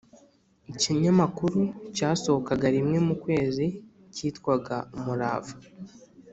ikinyamakuru 0.71 1.59
cyasohokaga 1.95 2.67
rimwe 2.75 2.97
mu 3.07 3.15
kwezi 3.23 3.65
kitwaga 4.15 4.75
Umurava 4.95 5.55